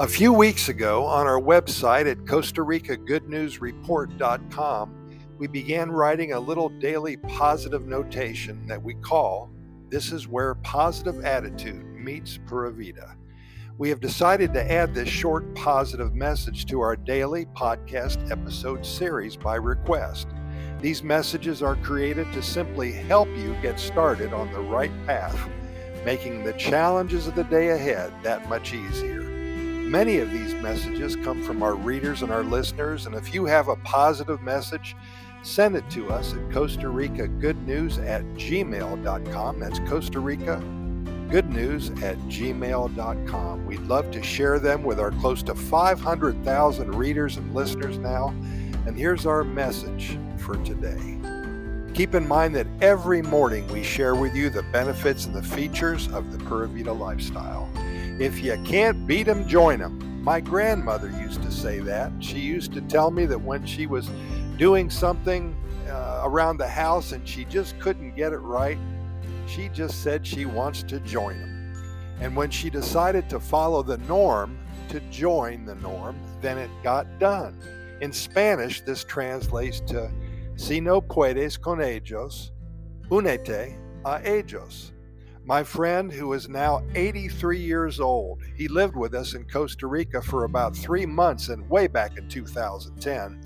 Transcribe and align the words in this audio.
A 0.00 0.08
few 0.08 0.32
weeks 0.32 0.70
ago, 0.70 1.04
on 1.04 1.26
our 1.26 1.38
website 1.38 2.10
at 2.10 2.26
Costa 2.26 2.62
Rica 2.62 2.96
Good 2.96 3.28
News 3.28 3.60
Report.com, 3.60 5.10
we 5.36 5.46
began 5.46 5.90
writing 5.90 6.32
a 6.32 6.40
little 6.40 6.70
daily 6.70 7.18
positive 7.18 7.86
notation 7.86 8.66
that 8.66 8.82
we 8.82 8.94
call 8.94 9.50
This 9.90 10.10
is 10.10 10.26
Where 10.26 10.54
Positive 10.54 11.22
Attitude 11.22 11.84
Meets 11.84 12.38
Pura 12.46 12.72
Vida. 12.72 13.14
We 13.76 13.90
have 13.90 14.00
decided 14.00 14.54
to 14.54 14.72
add 14.72 14.94
this 14.94 15.10
short 15.10 15.54
positive 15.54 16.14
message 16.14 16.64
to 16.70 16.80
our 16.80 16.96
daily 16.96 17.44
podcast 17.54 18.30
episode 18.30 18.86
series 18.86 19.36
by 19.36 19.56
request. 19.56 20.28
These 20.80 21.02
messages 21.02 21.62
are 21.62 21.76
created 21.76 22.32
to 22.32 22.42
simply 22.42 22.90
help 22.90 23.28
you 23.36 23.54
get 23.60 23.78
started 23.78 24.32
on 24.32 24.50
the 24.50 24.60
right 24.60 24.92
path, 25.04 25.38
making 26.06 26.42
the 26.42 26.54
challenges 26.54 27.26
of 27.26 27.34
the 27.34 27.44
day 27.44 27.68
ahead 27.68 28.14
that 28.22 28.48
much 28.48 28.72
easier. 28.72 29.29
Many 29.90 30.18
of 30.18 30.30
these 30.30 30.54
messages 30.54 31.16
come 31.16 31.42
from 31.42 31.64
our 31.64 31.74
readers 31.74 32.22
and 32.22 32.30
our 32.30 32.44
listeners, 32.44 33.06
and 33.06 33.14
if 33.16 33.34
you 33.34 33.44
have 33.46 33.66
a 33.66 33.74
positive 33.74 34.40
message, 34.40 34.94
send 35.42 35.74
it 35.74 35.90
to 35.90 36.08
us 36.10 36.32
at 36.32 36.52
Costa 36.52 36.88
Rica 36.88 37.26
Good 37.26 37.66
News 37.66 37.98
at 37.98 38.22
gmail.com. 38.34 39.58
That's 39.58 39.80
Costa 39.80 40.20
Rica 40.20 40.58
Good 41.28 41.50
News 41.50 41.90
at 42.04 42.16
gmail.com. 42.28 43.66
We'd 43.66 43.80
love 43.80 44.12
to 44.12 44.22
share 44.22 44.60
them 44.60 44.84
with 44.84 45.00
our 45.00 45.10
close 45.10 45.42
to 45.42 45.56
500,000 45.56 46.94
readers 46.94 47.36
and 47.36 47.52
listeners 47.52 47.98
now. 47.98 48.28
And 48.86 48.96
here's 48.96 49.26
our 49.26 49.42
message 49.42 50.16
for 50.38 50.54
today. 50.58 51.18
Keep 51.94 52.14
in 52.14 52.28
mind 52.28 52.54
that 52.54 52.68
every 52.80 53.22
morning 53.22 53.66
we 53.72 53.82
share 53.82 54.14
with 54.14 54.36
you 54.36 54.50
the 54.50 54.62
benefits 54.62 55.26
and 55.26 55.34
the 55.34 55.42
features 55.42 56.06
of 56.12 56.30
the 56.30 56.38
Pura 56.44 56.68
Vida 56.68 56.92
lifestyle. 56.92 57.68
If 58.20 58.44
you 58.44 58.60
can't 58.66 59.06
beat 59.06 59.22
them, 59.22 59.48
join 59.48 59.78
them. 59.78 60.22
My 60.22 60.40
grandmother 60.42 61.08
used 61.08 61.42
to 61.42 61.50
say 61.50 61.80
that. 61.80 62.12
She 62.20 62.38
used 62.38 62.74
to 62.74 62.82
tell 62.82 63.10
me 63.10 63.24
that 63.24 63.40
when 63.40 63.64
she 63.64 63.86
was 63.86 64.10
doing 64.58 64.90
something 64.90 65.56
uh, 65.88 66.20
around 66.24 66.58
the 66.58 66.68
house 66.68 67.12
and 67.12 67.26
she 67.26 67.46
just 67.46 67.80
couldn't 67.80 68.14
get 68.16 68.34
it 68.34 68.40
right, 68.40 68.76
she 69.46 69.70
just 69.70 70.02
said 70.02 70.26
she 70.26 70.44
wants 70.44 70.82
to 70.82 71.00
join 71.00 71.40
them. 71.40 72.18
And 72.20 72.36
when 72.36 72.50
she 72.50 72.68
decided 72.68 73.30
to 73.30 73.40
follow 73.40 73.82
the 73.82 73.96
norm, 73.96 74.58
to 74.90 75.00
join 75.10 75.64
the 75.64 75.76
norm, 75.76 76.20
then 76.42 76.58
it 76.58 76.70
got 76.82 77.06
done. 77.18 77.58
In 78.02 78.12
Spanish, 78.12 78.82
this 78.82 79.02
translates 79.02 79.80
to 79.86 80.10
Si 80.56 80.78
no 80.78 81.00
puedes 81.00 81.58
con 81.58 81.78
ellos, 81.78 82.50
únete 83.08 83.78
a 84.04 84.20
ellos. 84.22 84.92
My 85.44 85.64
friend, 85.64 86.12
who 86.12 86.32
is 86.34 86.48
now 86.48 86.82
83 86.94 87.58
years 87.58 87.98
old, 87.98 88.42
he 88.54 88.68
lived 88.68 88.96
with 88.96 89.14
us 89.14 89.34
in 89.34 89.44
Costa 89.44 89.86
Rica 89.86 90.22
for 90.22 90.44
about 90.44 90.76
three 90.76 91.06
months 91.06 91.48
and 91.48 91.68
way 91.68 91.86
back 91.86 92.16
in 92.18 92.28
2010. 92.28 93.42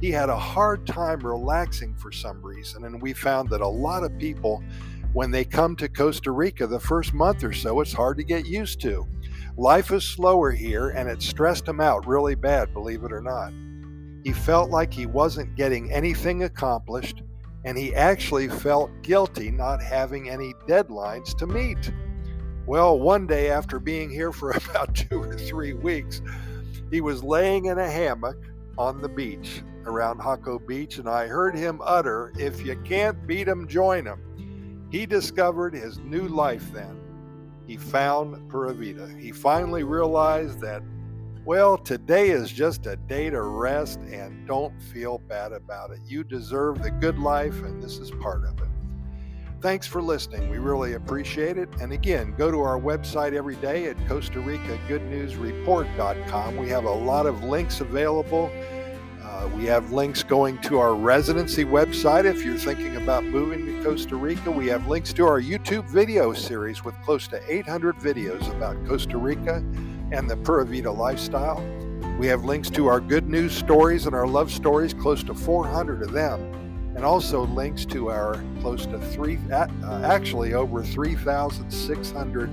He 0.00 0.10
had 0.10 0.28
a 0.28 0.36
hard 0.36 0.86
time 0.86 1.20
relaxing 1.20 1.94
for 1.94 2.12
some 2.12 2.40
reason, 2.42 2.84
and 2.84 3.02
we 3.02 3.12
found 3.12 3.50
that 3.50 3.60
a 3.60 3.68
lot 3.68 4.04
of 4.04 4.16
people 4.18 4.62
when 5.12 5.30
they 5.32 5.44
come 5.44 5.74
to 5.76 5.88
Costa 5.88 6.30
Rica 6.30 6.66
the 6.66 6.78
first 6.78 7.12
month 7.12 7.42
or 7.42 7.52
so, 7.52 7.80
it's 7.80 7.92
hard 7.92 8.16
to 8.18 8.24
get 8.24 8.46
used 8.46 8.80
to. 8.82 9.06
Life 9.56 9.90
is 9.90 10.04
slower 10.04 10.52
here, 10.52 10.90
and 10.90 11.08
it 11.08 11.20
stressed 11.20 11.66
him 11.66 11.80
out 11.80 12.06
really 12.06 12.36
bad, 12.36 12.72
believe 12.72 13.02
it 13.02 13.12
or 13.12 13.20
not. 13.20 13.52
He 14.22 14.32
felt 14.32 14.70
like 14.70 14.92
he 14.92 15.06
wasn't 15.06 15.56
getting 15.56 15.90
anything 15.90 16.44
accomplished, 16.44 17.22
and 17.64 17.76
he 17.76 17.94
actually 17.94 18.48
felt 18.48 18.90
guilty 19.02 19.50
not 19.50 19.82
having 19.82 20.28
any 20.28 20.54
deadlines 20.66 21.36
to 21.38 21.46
meet. 21.46 21.92
Well, 22.66 22.98
one 22.98 23.26
day 23.26 23.50
after 23.50 23.78
being 23.78 24.10
here 24.10 24.32
for 24.32 24.50
about 24.70 24.94
two 24.94 25.22
or 25.22 25.34
three 25.36 25.72
weeks, 25.72 26.22
he 26.90 27.00
was 27.00 27.22
laying 27.22 27.66
in 27.66 27.78
a 27.78 27.90
hammock 27.90 28.38
on 28.78 29.00
the 29.00 29.08
beach 29.08 29.62
around 29.86 30.20
Jaco 30.20 30.64
Beach, 30.66 30.98
and 30.98 31.08
I 31.08 31.26
heard 31.26 31.54
him 31.54 31.80
utter, 31.84 32.32
If 32.38 32.64
you 32.64 32.76
can't 32.84 33.26
beat 33.26 33.48
'em, 33.48 33.66
join 33.66 34.06
'em. 34.06 34.86
He 34.90 35.06
discovered 35.06 35.74
his 35.74 35.98
new 35.98 36.28
life 36.28 36.70
then. 36.72 36.98
He 37.66 37.76
found 37.76 38.48
Pura 38.50 38.72
Vida. 38.74 39.08
He 39.18 39.32
finally 39.32 39.84
realized 39.84 40.60
that, 40.60 40.82
well, 41.50 41.76
today 41.76 42.30
is 42.30 42.52
just 42.52 42.86
a 42.86 42.94
day 42.94 43.28
to 43.28 43.42
rest 43.42 43.98
and 44.02 44.46
don't 44.46 44.80
feel 44.80 45.18
bad 45.18 45.50
about 45.50 45.90
it. 45.90 45.98
You 46.06 46.22
deserve 46.22 46.80
the 46.80 46.92
good 46.92 47.18
life, 47.18 47.64
and 47.64 47.82
this 47.82 47.98
is 47.98 48.12
part 48.12 48.44
of 48.44 48.56
it. 48.60 48.68
Thanks 49.60 49.84
for 49.84 50.00
listening. 50.00 50.48
We 50.48 50.58
really 50.58 50.92
appreciate 50.92 51.58
it. 51.58 51.68
And 51.80 51.92
again, 51.92 52.36
go 52.38 52.52
to 52.52 52.60
our 52.60 52.78
website 52.78 53.32
every 53.32 53.56
day 53.56 53.86
at 53.86 53.96
Costa 54.06 54.38
Rica 54.38 54.78
Good 54.86 55.02
News 55.10 55.34
Report.com. 55.34 56.56
We 56.56 56.68
have 56.68 56.84
a 56.84 56.88
lot 56.88 57.26
of 57.26 57.42
links 57.42 57.80
available 57.80 58.48
uh, 59.40 59.48
we 59.56 59.64
have 59.64 59.90
links 59.90 60.22
going 60.22 60.58
to 60.58 60.78
our 60.78 60.94
residency 60.94 61.64
website 61.64 62.26
if 62.26 62.44
you're 62.44 62.58
thinking 62.58 62.96
about 62.96 63.24
moving 63.24 63.64
to 63.64 63.82
Costa 63.82 64.14
Rica. 64.14 64.50
We 64.50 64.66
have 64.66 64.86
links 64.86 65.14
to 65.14 65.24
our 65.24 65.40
YouTube 65.40 65.88
video 65.88 66.34
series 66.34 66.84
with 66.84 66.94
close 67.04 67.26
to 67.28 67.40
800 67.50 67.96
videos 67.96 68.50
about 68.54 68.76
Costa 68.86 69.16
Rica 69.16 69.64
and 70.12 70.28
the 70.28 70.36
Pura 70.36 70.64
Vida 70.66 70.90
lifestyle. 70.90 71.62
We 72.18 72.26
have 72.26 72.44
links 72.44 72.70
to 72.70 72.86
our 72.86 73.00
good 73.00 73.28
news 73.28 73.52
stories 73.52 74.06
and 74.06 74.14
our 74.14 74.26
love 74.26 74.50
stories, 74.50 74.92
close 74.92 75.22
to 75.24 75.34
400 75.34 76.02
of 76.02 76.12
them, 76.12 76.40
and 76.94 77.04
also 77.04 77.46
links 77.46 77.84
to 77.86 78.10
our 78.10 78.42
close 78.60 78.86
to 78.86 78.98
three, 78.98 79.38
uh, 79.52 79.66
actually 80.04 80.54
over 80.54 80.82
3,600 80.82 82.50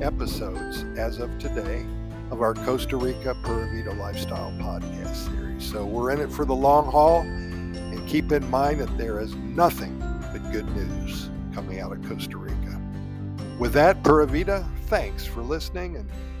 episodes 0.00 0.84
as 0.96 1.18
of 1.18 1.36
today 1.38 1.84
of 2.30 2.40
our 2.40 2.54
Costa 2.54 2.96
Rica 2.96 3.36
Pura 3.42 3.66
Vida 3.66 3.92
lifestyle 3.94 4.52
podcast 4.52 5.28
series. 5.28 5.64
So 5.64 5.84
we're 5.84 6.12
in 6.12 6.20
it 6.20 6.32
for 6.32 6.44
the 6.44 6.54
long 6.54 6.90
haul. 6.90 7.20
And 7.20 8.08
keep 8.08 8.32
in 8.32 8.48
mind 8.48 8.80
that 8.80 8.96
there 8.96 9.20
is 9.20 9.34
nothing 9.34 9.98
but 9.98 10.52
good 10.52 10.68
news 10.76 11.28
coming 11.52 11.80
out 11.80 11.92
of 11.92 12.02
Costa 12.08 12.36
Rica. 12.36 12.80
With 13.58 13.72
that, 13.74 14.02
Pura 14.04 14.26
Vida, 14.26 14.66
thanks 14.86 15.26
for 15.26 15.42
listening, 15.42 15.96
and 15.96 16.08